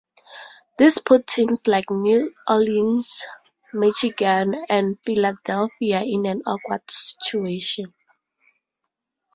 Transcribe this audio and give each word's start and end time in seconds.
This 0.79 0.97
put 0.97 1.27
teams 1.27 1.67
like 1.67 1.91
New 1.91 2.33
Orleans, 2.49 3.23
Michigan, 3.71 4.55
and 4.67 4.97
Philadelphia 5.05 6.01
in 6.01 6.25
an 6.25 6.41
awkward 6.47 6.89
situation. 6.89 7.93